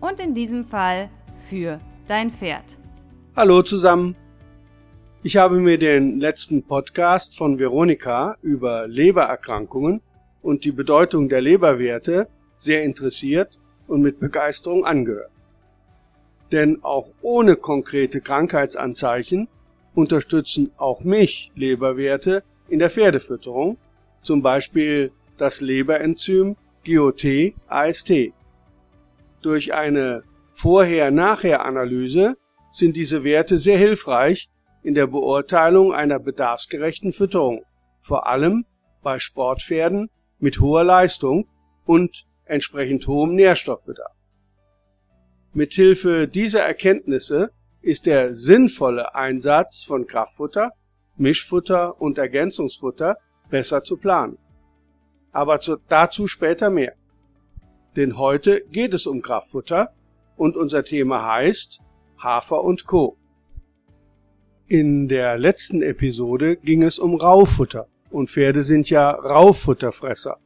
[0.00, 1.10] Und in diesem Fall
[1.48, 2.78] für dein Pferd.
[3.34, 4.14] Hallo zusammen.
[5.24, 10.00] Ich habe mir den letzten Podcast von Veronika über Lebererkrankungen
[10.40, 15.32] und die Bedeutung der Leberwerte sehr interessiert und mit Begeisterung angehört.
[16.52, 19.48] Denn auch ohne konkrete Krankheitsanzeichen
[19.94, 23.78] unterstützen auch mich Leberwerte in der Pferdefütterung,
[24.22, 28.32] zum Beispiel das Leberenzym GOT-AST.
[29.42, 32.36] Durch eine Vorher-Nachher-Analyse
[32.70, 34.48] sind diese Werte sehr hilfreich
[34.82, 37.62] in der Beurteilung einer bedarfsgerechten Fütterung,
[38.00, 38.64] vor allem
[39.02, 41.48] bei Sportpferden mit hoher Leistung
[41.84, 44.12] und entsprechend hohem Nährstoffbedarf.
[45.52, 50.72] Mithilfe dieser Erkenntnisse ist der sinnvolle Einsatz von Kraftfutter,
[51.16, 53.16] Mischfutter und Ergänzungsfutter
[53.50, 54.38] besser zu planen.
[55.32, 56.94] Aber zu, dazu später mehr.
[57.98, 59.92] Denn heute geht es um Kraftfutter
[60.36, 61.80] und unser Thema heißt
[62.16, 63.18] Hafer und Co.
[64.68, 70.36] In der letzten Episode ging es um Raufutter und Pferde sind ja Raufutterfresser.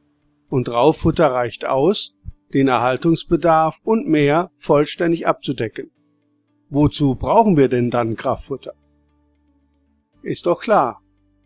[0.49, 2.15] Und Rauffutter reicht aus,
[2.55, 5.91] den Erhaltungsbedarf und mehr vollständig abzudecken.
[6.71, 8.73] Wozu brauchen wir denn dann Kraftfutter?
[10.23, 11.03] Ist doch klar.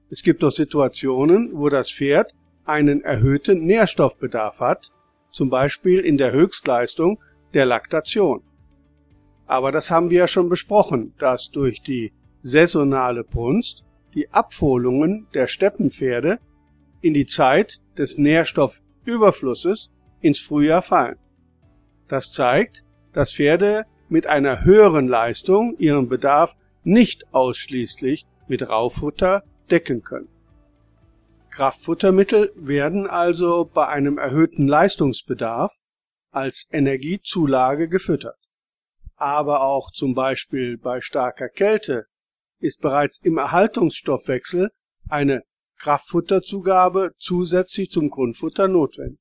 [0.09, 2.33] Es gibt doch Situationen, wo das Pferd
[2.64, 4.94] einen erhöhten Nährstoffbedarf hat,
[5.31, 7.20] zum Beispiel in der Höchstleistung
[7.53, 8.42] der Laktation.
[9.45, 12.11] Aber das haben wir ja schon besprochen, dass durch die
[12.42, 13.83] saisonale Brunst
[14.14, 16.39] die Abholungen der Steppenpferde
[17.02, 21.17] in die Zeit des Nährstoffüberflusses ins Frühjahr fallen.
[22.08, 22.83] Das zeigt,
[23.14, 30.30] dass Pferde mit einer höheren Leistung ihren Bedarf nicht ausschließlich mit Raufutter decken können.
[31.49, 35.73] Kraftfuttermittel werden also bei einem erhöhten Leistungsbedarf
[36.31, 38.37] als Energiezulage gefüttert.
[39.15, 42.05] Aber auch zum Beispiel bei starker Kälte
[42.59, 44.69] ist bereits im Erhaltungsstoffwechsel
[45.09, 45.43] eine
[45.77, 49.19] Kraftfutterzugabe zusätzlich zum Grundfutter notwendig.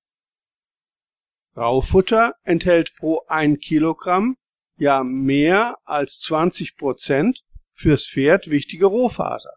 [1.56, 4.36] Raufutter enthält pro ein Kilogramm
[4.76, 9.54] ja mehr als 20 Prozent fürs Pferd wichtige Rohfaser,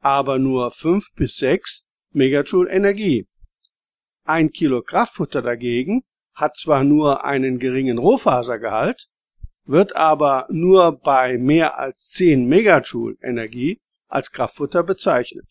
[0.00, 3.26] aber nur 5 bis 6 Megajoule Energie.
[4.24, 9.08] Ein Kilo Kraftfutter dagegen hat zwar nur einen geringen Rohfasergehalt,
[9.64, 15.46] wird aber nur bei mehr als 10 Megajoule Energie als Kraftfutter bezeichnet.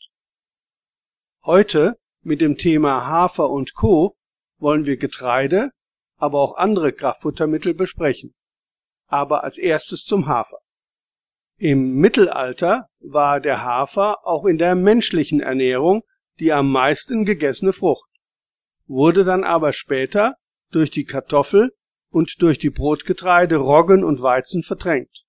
[1.44, 4.16] Heute mit dem Thema Hafer und Co.
[4.57, 5.72] wollen wir Getreide,
[6.16, 8.34] aber auch andere Kraftfuttermittel besprechen.
[9.07, 10.59] Aber als erstes zum Hafer.
[11.57, 16.03] Im Mittelalter war der Hafer auch in der menschlichen Ernährung
[16.40, 18.10] die am meisten gegessene Frucht,
[18.88, 20.36] wurde dann aber später
[20.72, 21.74] durch die Kartoffel
[22.10, 25.26] und durch die Brotgetreide Roggen und Weizen verdrängt.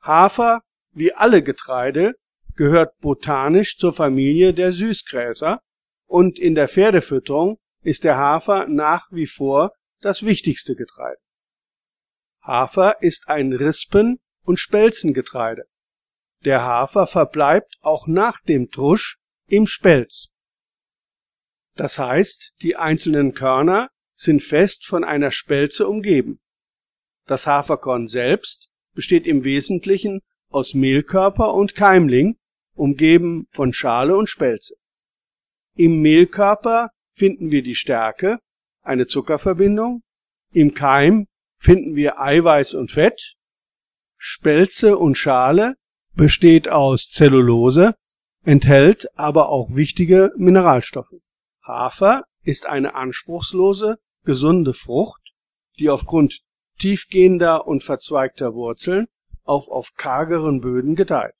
[0.00, 0.62] Hafer,
[0.92, 2.14] wie alle Getreide,
[2.54, 5.60] gehört botanisch zur Familie der Süßgräser
[6.06, 11.20] und in der Pferdefütterung ist der Hafer nach wie vor das wichtigste Getreide.
[12.42, 15.64] Hafer ist ein Rispen- und Spelzengetreide.
[16.44, 19.18] Der Hafer verbleibt auch nach dem Trusch
[19.52, 20.30] im Spelz.
[21.74, 26.40] Das heißt, die einzelnen Körner sind fest von einer Spelze umgeben.
[27.26, 32.38] Das Haferkorn selbst besteht im Wesentlichen aus Mehlkörper und Keimling,
[32.74, 34.74] umgeben von Schale und Spelze.
[35.74, 38.38] Im Mehlkörper finden wir die Stärke,
[38.80, 40.02] eine Zuckerverbindung,
[40.52, 41.26] im Keim
[41.58, 43.34] finden wir Eiweiß und Fett,
[44.16, 45.74] Spelze und Schale
[46.14, 47.94] besteht aus Zellulose,
[48.44, 51.14] enthält aber auch wichtige Mineralstoffe.
[51.62, 55.32] Hafer ist eine anspruchslose, gesunde Frucht,
[55.78, 56.40] die aufgrund
[56.78, 59.06] tiefgehender und verzweigter Wurzeln
[59.44, 61.34] auch auf kargeren Böden gedeiht.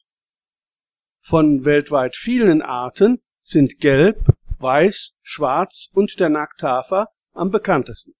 [1.21, 4.25] Von weltweit vielen Arten sind Gelb,
[4.59, 8.15] Weiß, Schwarz und der Nackthafer am bekanntesten.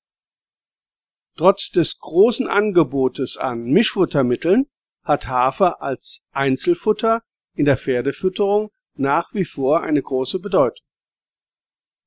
[1.37, 4.67] Trotz des großen Angebotes an Mischfuttermitteln
[5.03, 7.23] hat Hafer als Einzelfutter
[7.55, 10.85] in der Pferdefütterung nach wie vor eine große Bedeutung.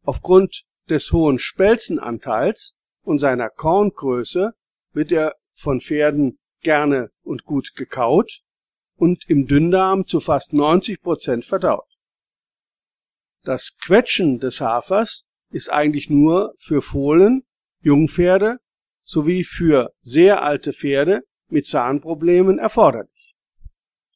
[0.03, 4.53] Aufgrund des hohen Spelzenanteils und seiner Korngröße
[4.94, 8.42] wird er von Pferden gerne und gut gekaut
[8.95, 11.88] und im Dünndarm zu fast 90 Prozent verdaut.
[13.44, 17.44] Das Quetschen des Hafers ist eigentlich nur für Fohlen,
[17.81, 18.57] Jungpferde
[19.03, 23.14] sowie für sehr alte Pferde mit Zahnproblemen erforderlich.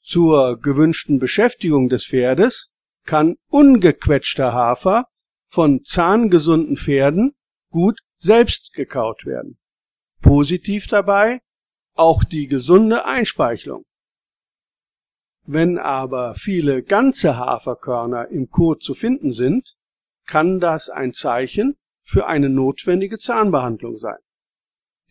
[0.10, 2.72] Zur gewünschten Beschäftigung des Pferdes
[3.06, 5.06] kann ungequetschter Hafer
[5.46, 7.36] von zahngesunden Pferden
[7.70, 9.60] gut selbst gekaut werden.
[10.20, 11.42] Positiv dabei
[11.94, 13.86] auch die gesunde Einspeichelung.
[15.46, 19.76] Wenn aber viele ganze Haferkörner im Kot zu finden sind,
[20.26, 24.18] kann das ein Zeichen für eine notwendige Zahnbehandlung sein.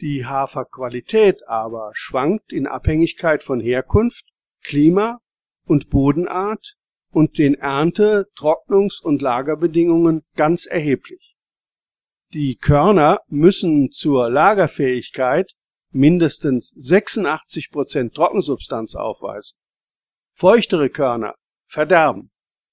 [0.01, 4.25] Die Haferqualität aber schwankt in Abhängigkeit von Herkunft,
[4.69, 5.19] Klima
[5.65, 6.75] und Bodenart
[7.11, 11.37] und den Ernte-, Trocknungs- und Lagerbedingungen ganz erheblich.
[12.35, 15.53] Die Körner müssen zur Lagerfähigkeit
[15.91, 19.57] mindestens 86 Prozent Trockensubstanz aufweisen.
[20.33, 21.35] Feuchtere Körner
[21.65, 22.31] verderben.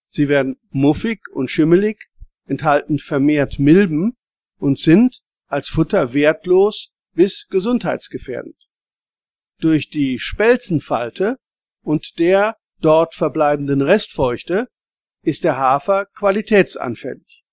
[0.10, 1.98] Sie werden muffig und schimmelig,
[2.46, 4.18] enthalten vermehrt Milben
[4.58, 8.58] und sind als Futter wertlos bis gesundheitsgefährdend.
[9.60, 11.38] Durch die Spelzenfalte
[11.86, 14.68] und der dort verbleibenden Restfeuchte
[15.24, 17.44] ist der Hafer qualitätsanfällig.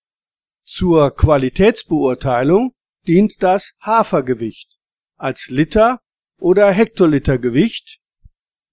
[0.63, 2.73] Zur Qualitätsbeurteilung
[3.07, 4.79] dient das Hafergewicht
[5.17, 6.01] als Liter
[6.39, 7.99] oder Hektoliter Gewicht.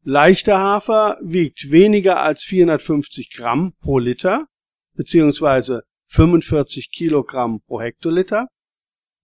[0.04, 4.48] Leichter Hafer wiegt weniger als 450 Gramm pro Liter
[4.94, 8.48] beziehungsweise 45 Kilogramm pro Hektoliter.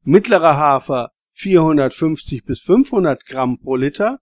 [0.04, 4.20] Mittlerer Hafer 450 bis 500 Gramm pro Liter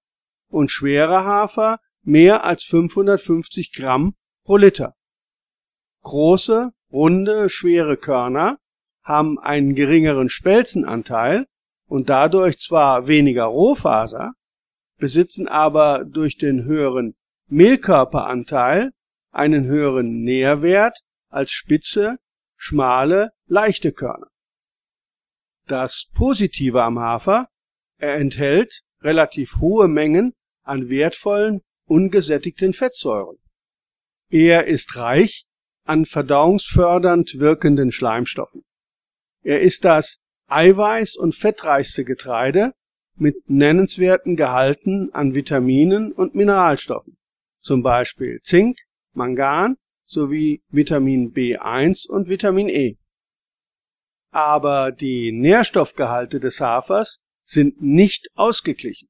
[0.47, 4.95] und schwerer Hafer mehr als 550 Gramm pro Liter.
[6.01, 8.59] Große, runde, schwere Körner
[9.03, 11.47] haben einen geringeren Spelzenanteil
[11.87, 14.33] und dadurch zwar weniger Rohfaser,
[14.97, 17.15] besitzen aber durch den höheren
[17.47, 18.91] Mehlkörperanteil
[19.31, 20.99] einen höheren Nährwert
[21.29, 22.17] als spitze,
[22.55, 24.27] schmale, leichte Körner.
[25.67, 27.49] Das Positive am Hafer,
[27.97, 30.33] er enthält relativ hohe Mengen
[30.63, 31.61] an wertvollen,
[31.93, 33.37] ungesättigten Fettsäuren.
[34.29, 35.45] Er ist reich
[35.85, 38.63] an verdauungsfördernd wirkenden Schleimstoffen.
[39.43, 40.19] Er ist das
[40.49, 42.73] eiweiß- und fettreichste Getreide
[43.15, 47.17] mit nennenswerten Gehalten an Vitaminen und Mineralstoffen,
[47.61, 48.77] zum Beispiel Zink,
[49.13, 52.97] Mangan sowie Vitamin B1 und Vitamin E
[54.33, 59.07] aber die Nährstoffgehalte des Hafers sind nicht ausgeglichen.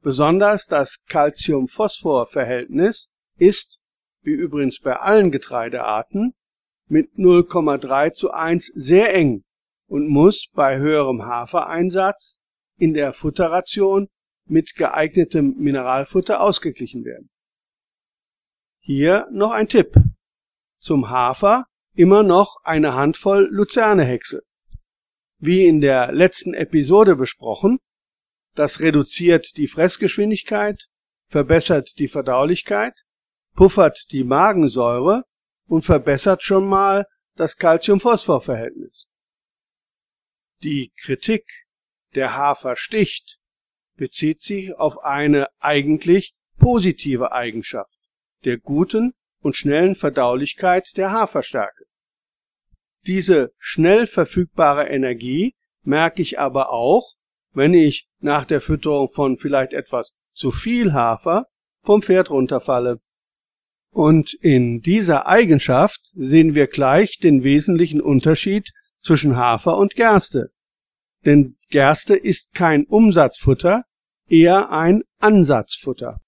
[0.00, 3.78] Besonders das Calcium-Phosphor-Verhältnis ist,
[4.22, 6.34] wie übrigens bei allen Getreidearten,
[6.86, 9.44] mit 0,3 zu 1 sehr eng
[9.86, 12.40] und muss bei höherem Hafereinsatz
[12.76, 14.08] in der Futterration
[14.46, 17.28] mit geeignetem Mineralfutter ausgeglichen werden.
[18.80, 19.94] Hier noch ein Tipp.
[20.78, 24.42] Zum Hafer immer noch eine Handvoll Luzernehexe.
[25.38, 27.78] Wie in der letzten Episode besprochen,
[28.58, 30.88] das reduziert die Fressgeschwindigkeit,
[31.24, 33.04] verbessert die Verdaulichkeit,
[33.54, 35.22] puffert die Magensäure
[35.66, 37.06] und verbessert schon mal
[37.36, 39.06] das Calcium-Phosphor-Verhältnis.
[40.64, 41.44] Die Kritik,
[42.16, 43.38] der Hafer sticht,
[43.94, 47.96] bezieht sich auf eine eigentlich positive Eigenschaft
[48.44, 51.84] der guten und schnellen Verdaulichkeit der Haferstärke.
[53.06, 57.17] Diese schnell verfügbare Energie merke ich aber auch,
[57.58, 61.46] wenn ich nach der Fütterung von vielleicht etwas zu viel Hafer
[61.82, 63.00] vom Pferd runterfalle.
[63.90, 68.70] Und in dieser Eigenschaft sehen wir gleich den wesentlichen Unterschied
[69.02, 70.50] zwischen Hafer und Gerste.
[71.26, 73.84] Denn Gerste ist kein Umsatzfutter,
[74.28, 76.20] eher ein Ansatzfutter.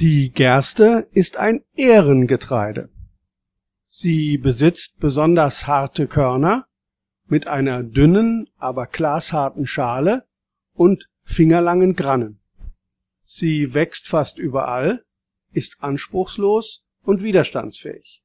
[0.00, 2.88] Die Gerste ist ein Ehrengetreide.
[3.86, 6.66] Sie besitzt besonders harte Körner
[7.26, 10.24] mit einer dünnen, aber glasharten Schale
[10.72, 12.40] und fingerlangen Grannen.
[13.24, 15.04] Sie wächst fast überall,
[15.52, 18.22] ist anspruchslos und widerstandsfähig.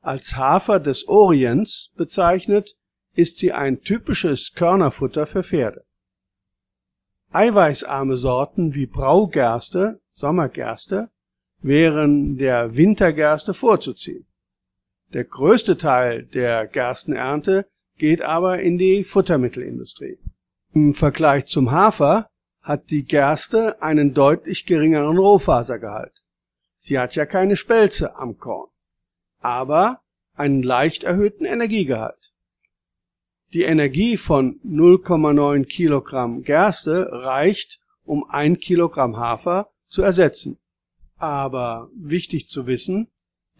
[0.00, 2.76] Als Hafer des Orients bezeichnet,
[3.14, 5.84] ist sie ein typisches Körnerfutter für Pferde.
[7.30, 11.10] Eiweißarme Sorten wie Braugerste, Sommergerste,
[11.60, 14.26] wären der Wintergerste vorzuziehen.
[15.12, 20.18] Der größte Teil der Gerstenernte geht aber in die Futtermittelindustrie.
[20.72, 22.28] Im Vergleich zum Hafer
[22.60, 26.24] hat die Gerste einen deutlich geringeren Rohfasergehalt.
[26.76, 28.70] Sie hat ja keine Spelze am Korn,
[29.38, 30.00] aber
[30.34, 32.32] einen leicht erhöhten Energiegehalt.
[33.52, 40.58] Die Energie von 0,9 Kilogramm Gerste reicht, um ein Kilogramm Hafer zu ersetzen.
[41.16, 43.08] Aber wichtig zu wissen,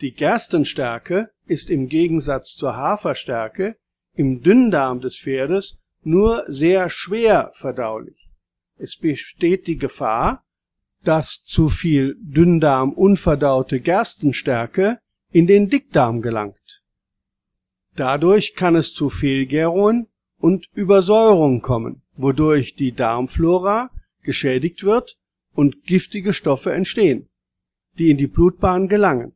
[0.00, 3.76] die Gerstenstärke ist im Gegensatz zur Haferstärke
[4.14, 8.28] im Dünndarm des Pferdes nur sehr schwer verdaulich.
[8.76, 10.44] Es besteht die Gefahr,
[11.02, 14.98] dass zu viel Dünndarm unverdaute Gerstenstärke
[15.30, 16.82] in den Dickdarm gelangt.
[17.96, 23.90] Dadurch kann es zu Fehlgärungen und Übersäuerung kommen, wodurch die Darmflora
[24.22, 25.16] geschädigt wird
[25.54, 27.28] und giftige Stoffe entstehen,
[27.98, 29.32] die in die Blutbahn gelangen.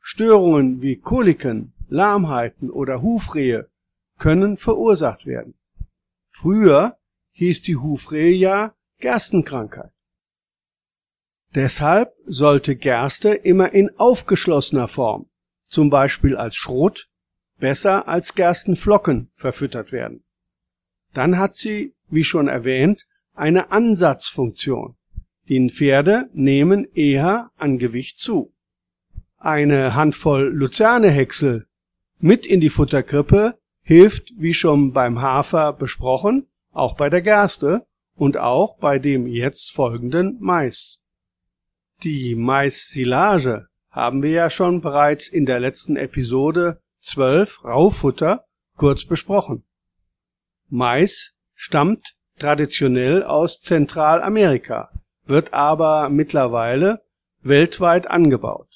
[0.00, 3.68] Störungen wie Koliken, Lahmheiten oder Hufrehe
[4.18, 5.54] können verursacht werden.
[6.28, 6.98] Früher
[7.32, 9.92] hieß die Hufrehe ja Gerstenkrankheit.
[11.54, 15.30] Deshalb sollte Gerste immer in aufgeschlossener Form,
[15.68, 17.08] zum Beispiel als Schrot,
[17.58, 20.24] besser als Gerstenflocken verfüttert werden.
[21.14, 24.96] Dann hat sie, wie schon erwähnt, eine Ansatzfunktion.
[25.48, 28.52] Die Pferde nehmen eher an Gewicht zu.
[29.38, 31.66] Eine Handvoll Luzernehäcksel
[32.18, 33.58] mit in die Futterkrippe
[33.88, 39.72] hilft, wie schon beim Hafer besprochen, auch bei der Gerste und auch bei dem jetzt
[39.72, 41.00] folgenden Mais.
[42.02, 48.44] Die Mais-Silage haben wir ja schon bereits in der letzten Episode 12 Raufutter
[48.76, 49.64] kurz besprochen.
[50.68, 54.90] Mais stammt traditionell aus Zentralamerika,
[55.24, 57.00] wird aber mittlerweile
[57.40, 58.68] weltweit angebaut.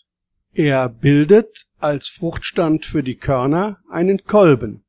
[0.54, 4.86] Er bildet als Fruchtstand für die Körner einen Kolben.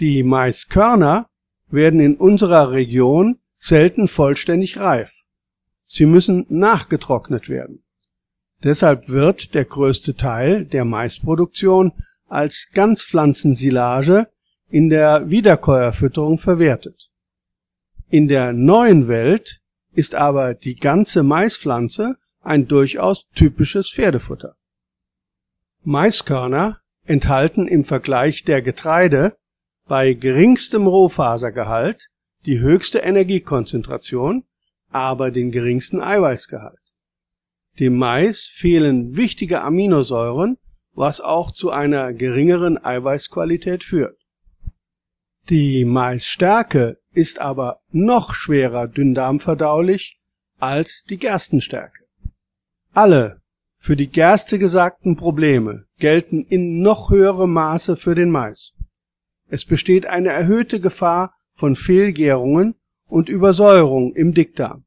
[0.00, 1.28] Die Maiskörner
[1.70, 5.10] werden in unserer Region selten vollständig reif.
[5.86, 7.82] Sie müssen nachgetrocknet werden.
[8.62, 11.92] Deshalb wird der größte Teil der Maisproduktion
[12.28, 14.28] als Ganzpflanzensilage
[14.68, 17.10] in der Wiederkäuerfütterung verwertet.
[18.08, 19.60] In der neuen Welt
[19.92, 24.56] ist aber die ganze Maispflanze ein durchaus typisches Pferdefutter.
[25.82, 29.36] Maiskörner enthalten im Vergleich der Getreide
[29.88, 32.08] bei geringstem Rohfasergehalt
[32.46, 34.44] die höchste Energiekonzentration
[34.90, 36.78] aber den geringsten Eiweißgehalt.
[37.78, 40.58] Dem Mais fehlen wichtige Aminosäuren,
[40.94, 44.18] was auch zu einer geringeren Eiweißqualität führt.
[45.48, 50.18] Die Maisstärke ist aber noch schwerer dünndarmverdaulich
[50.58, 52.04] als die Gerstenstärke.
[52.92, 53.40] Alle
[53.78, 58.74] für die Gerste gesagten Probleme gelten in noch höherem Maße für den Mais.
[59.48, 62.74] Es besteht eine erhöhte Gefahr von Fehlgärungen
[63.06, 64.84] und Übersäuerung im Dickdarm,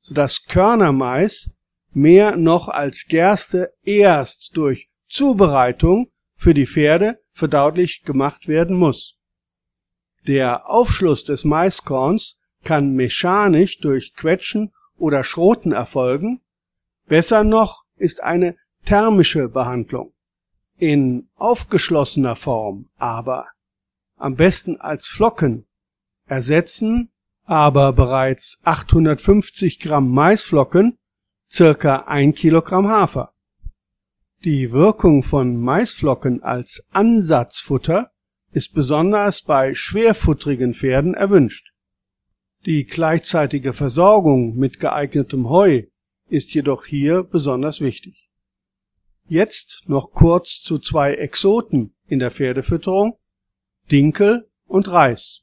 [0.00, 1.50] so dass Körnermais
[1.92, 9.18] mehr noch als Gerste erst durch Zubereitung für die Pferde verdaulich gemacht werden muss.
[10.26, 16.40] Der Aufschluss des Maiskorns kann mechanisch durch Quetschen oder Schroten erfolgen.
[17.06, 18.56] Besser noch ist eine
[18.86, 20.12] thermische Behandlung.
[20.78, 23.46] In aufgeschlossener Form aber,
[24.16, 25.66] am besten als Flocken,
[26.26, 27.10] ersetzen
[27.44, 30.98] aber bereits 850 Gramm Maisflocken
[31.50, 33.32] circa ein Kilogramm Hafer.
[34.44, 38.10] Die Wirkung von Maisflocken als Ansatzfutter
[38.52, 41.72] ist besonders bei schwerfutterigen Pferden erwünscht.
[42.66, 45.82] Die gleichzeitige Versorgung mit geeignetem Heu
[46.28, 48.30] ist jedoch hier besonders wichtig.
[49.26, 53.18] Jetzt noch kurz zu zwei Exoten in der Pferdefütterung,
[53.90, 55.42] Dinkel und Reis.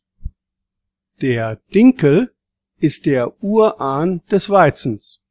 [1.21, 2.33] Der Dinkel
[2.79, 5.21] ist der Urahn des Weizens.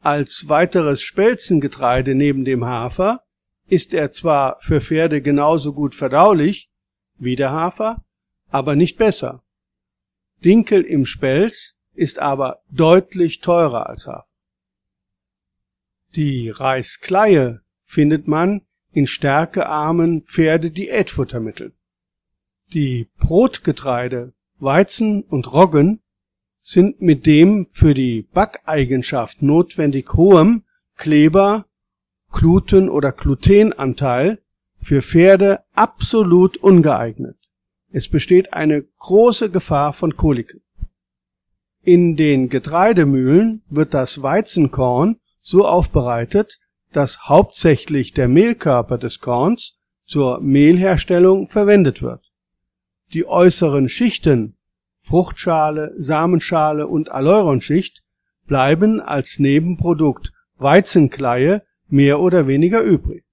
[0.00, 3.24] Als weiteres Spelzengetreide neben dem Hafer
[3.68, 6.70] ist er zwar für Pferde genauso gut verdaulich
[7.16, 8.04] wie der Hafer,
[8.48, 9.42] aber nicht besser.
[10.44, 14.26] Dinkel im Spelz ist aber deutlich teurer als Hafer.
[16.14, 21.72] Die Reiskleie findet man in stärkearmen Pferdediätfuttermitteln.
[22.72, 26.02] Die Brotgetreide Weizen und Roggen
[26.60, 30.62] sind mit dem für die Backeigenschaft notwendig hohem
[30.96, 31.66] Kleber
[32.30, 34.38] Gluten oder Glutenanteil
[34.80, 37.36] für Pferde absolut ungeeignet.
[37.90, 40.60] Es besteht eine große Gefahr von Koliken.
[41.82, 46.60] In den Getreidemühlen wird das Weizenkorn so aufbereitet,
[46.92, 52.29] dass hauptsächlich der Mehlkörper des Korns zur Mehlherstellung verwendet wird
[53.12, 54.56] die äußeren Schichten
[55.02, 58.02] Fruchtschale, Samenschale und Aleuronschicht
[58.46, 63.24] bleiben als Nebenprodukt Weizenkleie mehr oder weniger übrig.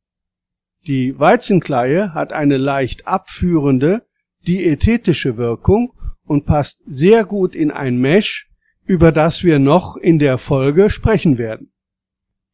[0.88, 4.08] Die Weizenkleie hat eine leicht abführende,
[4.48, 5.94] diätetische Wirkung
[6.26, 8.50] und passt sehr gut in ein Mesh,
[8.86, 11.74] über das wir noch in der Folge sprechen werden.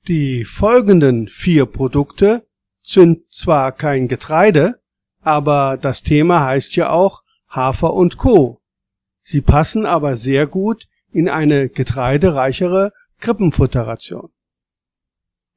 [0.08, 2.48] Die folgenden vier Produkte
[2.82, 4.82] sind zwar kein Getreide,
[5.24, 8.62] aber das Thema heißt ja auch Hafer und Co.
[9.22, 14.30] Sie passen aber sehr gut in eine getreidereichere Krippenfutterration.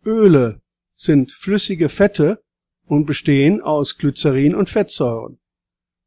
[0.04, 0.60] Öle
[0.94, 2.42] sind flüssige Fette
[2.86, 5.38] und bestehen aus Glycerin und Fettsäuren.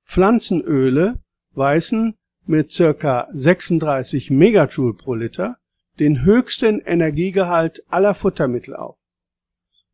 [0.06, 1.20] Pflanzenöle
[1.52, 5.58] weisen mit circa 36 Megajoule pro Liter
[6.00, 8.98] den höchsten Energiegehalt aller Futtermittel auf.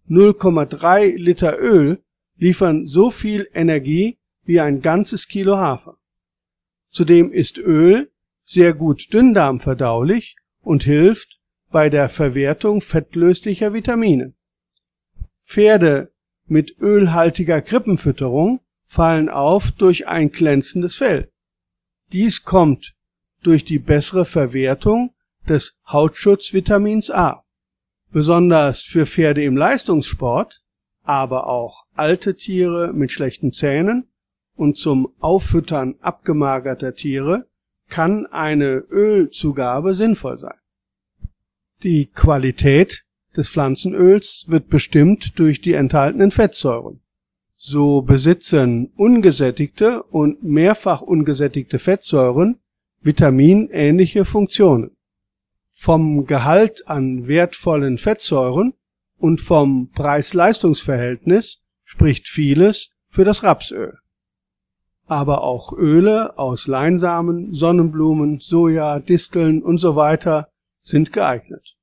[0.08, 2.04] 0,3 Liter Öl
[2.38, 5.98] liefern so viel Energie wie ein ganzes Kilo Hafer.
[6.92, 8.12] Zudem ist Öl
[8.44, 11.40] sehr gut dünndarmverdaulich und hilft
[11.72, 14.34] bei der Verwertung fettlöslicher Vitamine.
[15.46, 16.12] Pferde
[16.46, 21.32] mit ölhaltiger Krippenfütterung fallen auf durch ein glänzendes Fell.
[22.12, 22.96] Dies kommt
[23.42, 25.14] durch die bessere Verwertung
[25.48, 27.44] des Hautschutzvitamins A.
[28.12, 30.64] Besonders für Pferde im Leistungssport,
[31.04, 34.08] aber auch alte Tiere mit schlechten Zähnen
[34.56, 37.48] und zum Auffüttern abgemagerter Tiere
[37.90, 40.58] kann eine Ölzugabe sinnvoll sein.
[41.84, 47.02] Die Qualität des Pflanzenöls wird bestimmt durch die enthaltenen Fettsäuren.
[47.58, 52.60] So besitzen ungesättigte und mehrfach ungesättigte Fettsäuren
[53.02, 54.92] vitaminähnliche Funktionen.
[55.72, 58.74] Vom Gehalt an wertvollen Fettsäuren
[59.18, 61.65] und vom Preis-Leistungs-Verhältnis
[61.96, 63.98] spricht vieles für das Rapsöl.
[65.08, 70.50] Aber auch Öle aus Leinsamen, Sonnenblumen, Soja, Disteln und so weiter
[70.82, 71.76] sind geeignet.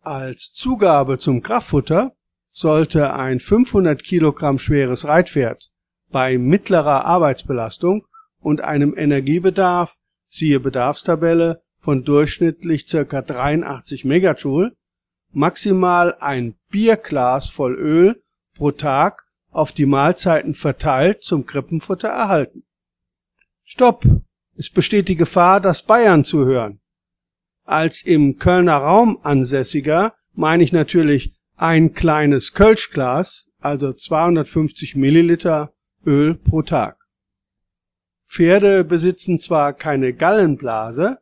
[0.00, 2.12] Als Zugabe zum Kraftfutter
[2.50, 5.70] sollte ein 500 Kilogramm schweres Reitpferd
[6.10, 8.06] bei mittlerer Arbeitsbelastung
[8.38, 9.96] und einem Energiebedarf,
[10.28, 13.22] siehe Bedarfstabelle, von durchschnittlich ca.
[13.22, 14.72] 83 Megajoule
[15.32, 18.22] maximal ein Bierglas voll Öl
[18.60, 22.64] pro Tag auf die Mahlzeiten verteilt zum Krippenfutter erhalten.
[23.64, 24.04] Stopp!
[24.54, 26.80] Es besteht die Gefahr, dass Bayern zuhören.
[27.64, 35.72] Als im Kölner Raum ansässiger meine ich natürlich ein kleines Kölschglas, also 250 Milliliter
[36.04, 36.98] Öl pro Tag.
[38.28, 41.16] Pferde besitzen zwar keine Gallenblase,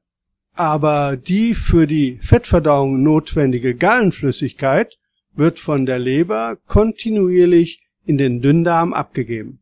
[0.55, 4.99] aber die für die Fettverdauung notwendige Gallenflüssigkeit
[5.39, 9.61] wird von der Leber kontinuierlich in den Dünndarm abgegeben.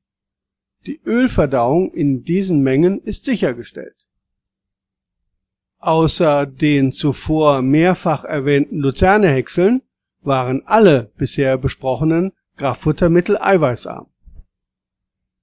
[0.86, 3.94] Die Ölverdauung in diesen Mengen ist sichergestellt.
[5.78, 9.82] Außer den zuvor mehrfach erwähnten Luzernehäckseln
[10.22, 14.06] waren alle bisher besprochenen Kraftfuttermittel eiweißarm.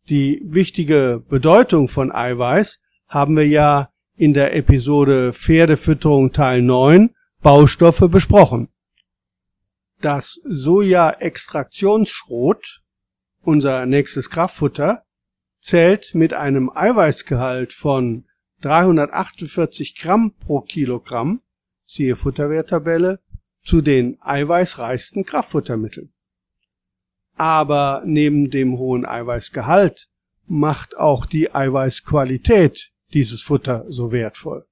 [0.10, 8.10] Die wichtige Bedeutung von Eiweiß haben wir ja in der Episode Pferdefütterung Teil 9 Baustoffe
[8.10, 8.68] besprochen.
[10.04, 12.82] Das Soja-Extraktionsschrot,
[13.42, 15.06] unser nächstes Kraftfutter,
[15.62, 18.26] zählt mit einem Eiweißgehalt von
[18.60, 21.42] 348 Gramm pro Kilogramm,
[21.86, 23.22] siehe Futterwerttabelle,
[23.64, 26.12] zu den eiweißreichsten Kraftfuttermitteln.
[27.38, 30.10] Aber neben dem hohen Eiweißgehalt
[30.46, 34.66] macht auch die Eiweißqualität dieses Futter so wertvoll.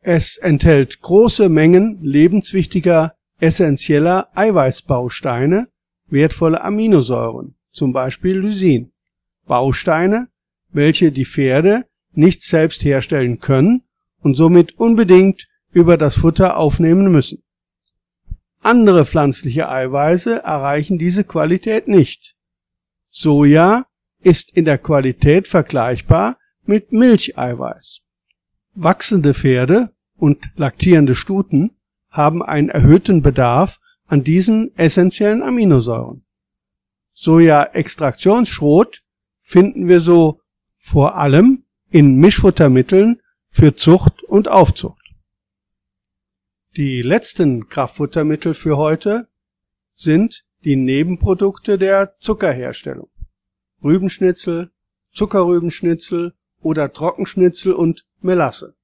[0.00, 5.68] Es enthält große Mengen lebenswichtiger, essentieller Eiweißbausteine,
[6.06, 8.92] wertvolle Aminosäuren, zum Beispiel Lysin.
[9.46, 10.28] Bausteine,
[10.70, 13.82] welche die Pferde nicht selbst herstellen können
[14.20, 17.42] und somit unbedingt über das Futter aufnehmen müssen.
[18.60, 22.36] Andere pflanzliche Eiweiße erreichen diese Qualität nicht.
[23.10, 23.86] Soja
[24.20, 28.02] ist in der Qualität vergleichbar mit Milcheiweiß.
[28.74, 31.72] Wachsende Pferde und laktierende Stuten
[32.12, 36.24] haben einen erhöhten Bedarf an diesen essentiellen Aminosäuren.
[37.14, 39.02] Soja-Extraktionsschrot
[39.40, 40.40] finden wir so
[40.78, 45.02] vor allem in Mischfuttermitteln für Zucht und Aufzucht.
[46.76, 49.28] Die letzten Kraftfuttermittel für heute
[49.92, 53.10] sind die Nebenprodukte der Zuckerherstellung.
[53.82, 54.70] Rübenschnitzel,
[55.12, 58.74] Zuckerrübenschnitzel oder Trockenschnitzel und Melasse.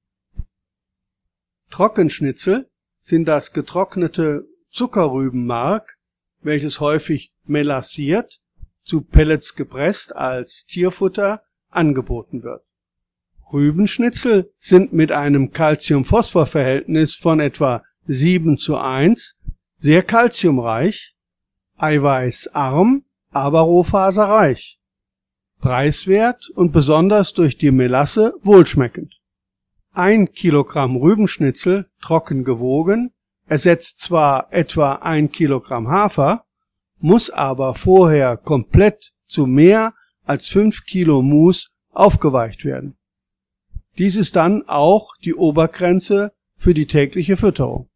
[1.69, 2.69] Trockenschnitzel
[3.09, 5.97] sind das getrocknete Zuckerrübenmark,
[6.41, 8.39] welches häufig melassiert,
[8.83, 12.63] zu Pellets gepresst als Tierfutter angeboten wird.
[13.51, 19.39] Rübenschnitzel sind mit einem Calcium-Phosphor-Verhältnis von etwa 7 zu 1
[19.75, 21.15] sehr kalziumreich,
[21.77, 24.79] eiweißarm, aber rohfaserreich.
[25.61, 29.18] preiswert und besonders durch die Melasse wohlschmeckend.
[29.99, 33.11] Ein Kilogramm Rübenschnitzel trocken gewogen
[33.47, 36.45] ersetzt zwar etwa ein Kilogramm Hafer,
[36.99, 42.95] muss aber vorher komplett zu mehr als fünf Kilo Mus aufgeweicht werden.
[43.97, 47.89] Dies ist dann auch die Obergrenze für die tägliche Fütterung.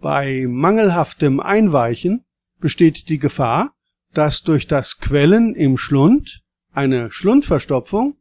[0.00, 2.24] Bei mangelhaftem Einweichen
[2.58, 3.76] besteht die Gefahr,
[4.12, 8.16] dass durch das Quellen im Schlund eine Schlundverstopfung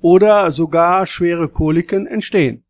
[0.00, 2.64] oder sogar schwere Koliken entstehen.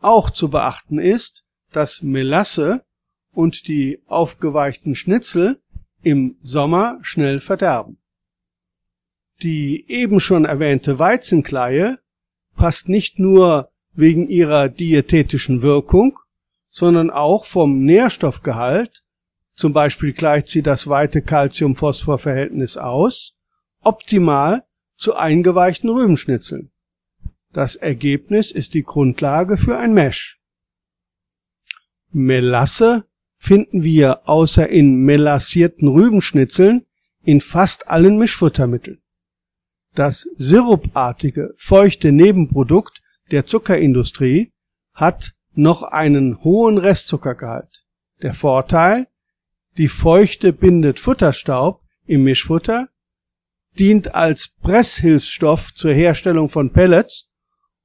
[0.00, 2.84] Auch zu beachten ist, dass Melasse
[3.32, 5.60] und die aufgeweichten Schnitzel
[6.02, 7.98] im Sommer schnell verderben.
[9.42, 11.98] Die eben schon erwähnte Weizenkleie
[12.56, 16.18] passt nicht nur wegen ihrer diätetischen Wirkung,
[16.70, 19.02] sondern auch vom Nährstoffgehalt,
[19.54, 23.36] zum Beispiel gleicht sie das weite Calcium-Phosphor-Verhältnis aus,
[23.82, 24.64] optimal
[25.00, 26.70] zu eingeweichten Rübenschnitzeln.
[27.52, 30.38] Das Ergebnis ist die Grundlage für ein Mesh.
[32.12, 33.02] Melasse
[33.36, 36.84] finden wir außer in melassierten Rübenschnitzeln
[37.22, 39.00] in fast allen Mischfuttermitteln.
[39.94, 44.52] Das sirupartige, feuchte Nebenprodukt der Zuckerindustrie
[44.92, 47.84] hat noch einen hohen Restzuckergehalt.
[48.22, 49.08] Der Vorteil,
[49.78, 52.88] die Feuchte bindet Futterstaub im Mischfutter,
[53.78, 57.28] dient als Presshilfsstoff zur Herstellung von Pellets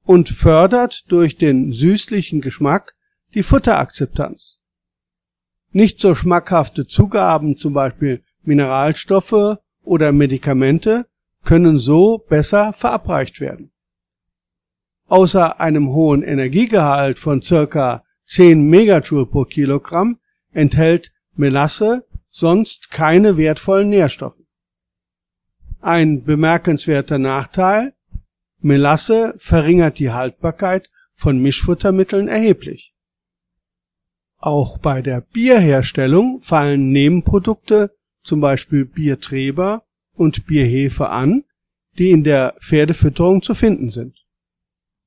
[0.04, 2.94] und fördert durch den süßlichen Geschmack
[3.34, 4.60] die Futterakzeptanz.
[5.72, 11.06] Nicht so schmackhafte Zugaben, zum Beispiel Mineralstoffe oder Medikamente,
[11.44, 13.72] können so besser verabreicht werden.
[15.06, 20.18] Außer einem hohen Energiegehalt von circa 10 Megajoule pro Kilogramm
[20.52, 24.35] enthält Melasse sonst keine wertvollen Nährstoffe.
[25.86, 27.94] Ein bemerkenswerter Nachteil
[28.58, 32.92] Melasse verringert die Haltbarkeit von Mischfuttermitteln erheblich.
[34.38, 37.94] Auch bei der Bierherstellung fallen Nebenprodukte,
[38.24, 39.84] zum Beispiel Biertreber
[40.16, 41.44] und Bierhefe an,
[41.98, 44.26] die in der Pferdefütterung zu finden sind.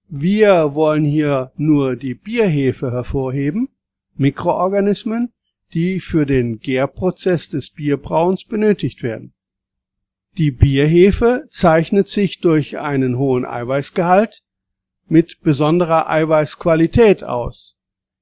[0.08, 3.68] Wir wollen hier nur die Bierhefe hervorheben,
[4.16, 5.34] Mikroorganismen,
[5.74, 9.34] die für den Gärprozess des Bierbrauens benötigt werden.
[10.40, 14.42] Die Bierhefe zeichnet sich durch einen hohen Eiweißgehalt
[15.08, 17.76] mit besonderer Eiweißqualität aus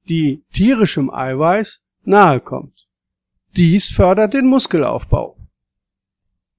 [0.10, 2.88] die tierischem Eiweiß nahe kommt.
[3.56, 5.38] Dies fördert den Muskelaufbau.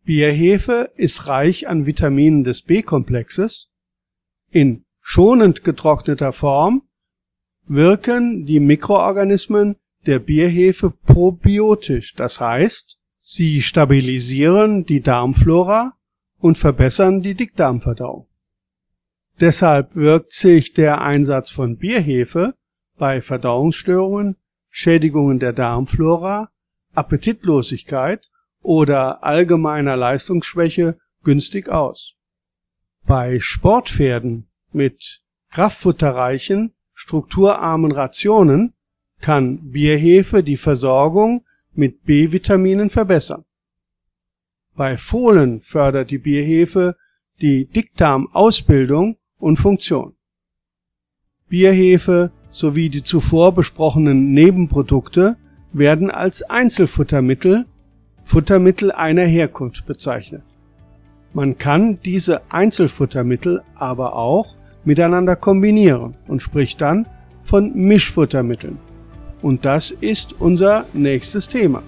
[0.05, 3.71] Bierhefe ist reich an Vitaminen des B-Komplexes.
[4.51, 6.83] In schonend getrockneter Form
[7.67, 12.98] wirken die Mikroorganismen der Bierhefe probiotisch, das heißt,
[13.31, 15.93] sie stabilisieren die Darmflora
[16.39, 18.27] und verbessern die Dickdarmverdauung.
[19.39, 22.55] Deshalb wirkt sich der Einsatz von Bierhefe
[22.97, 24.37] bei Verdauungsstörungen,
[24.71, 26.49] Schädigungen der Darmflora,
[26.95, 28.31] Appetitlosigkeit
[28.63, 32.15] oder allgemeiner Leistungsschwäche günstig aus.
[33.07, 38.73] Bei Sportpferden mit kraftfutterreichen, strukturarmen Rationen
[39.21, 41.45] kann Bierhefe die Versorgung
[41.79, 43.45] mit B-Vitaminen verbessern.
[44.77, 46.97] Bei Fohlen fördert die Bierhefe
[47.41, 50.17] die Dickdarmausbildung und Funktion.
[51.49, 55.37] Bierhefe sowie die zuvor besprochenen Nebenprodukte
[55.73, 57.67] werden als Einzelfuttermittel,
[58.25, 60.43] Futtermittel einer Herkunft bezeichnet.
[61.33, 67.07] Man kann diese Einzelfuttermittel aber auch miteinander kombinieren und spricht dann
[67.45, 68.79] von Mischfuttermitteln.
[69.43, 71.83] Und das ist unser nächstes Thema.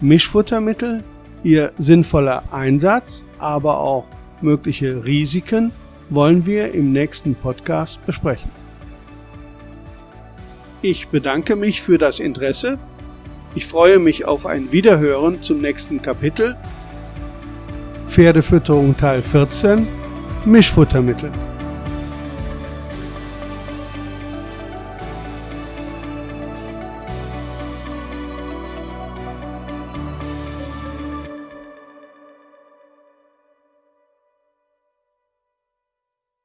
[0.00, 1.02] Mischfuttermittel,
[1.42, 4.06] ihr sinnvoller Einsatz, aber auch
[4.40, 5.72] mögliche Risiken
[6.10, 8.50] wollen wir im nächsten Podcast besprechen.
[10.82, 12.78] Ich bedanke mich für das Interesse.
[13.54, 16.56] Ich freue mich auf ein Wiederhören zum nächsten Kapitel.
[18.06, 19.86] Pferdefütterung Teil 14
[20.44, 21.30] Mischfuttermittel.